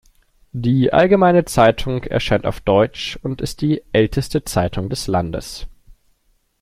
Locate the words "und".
3.21-3.39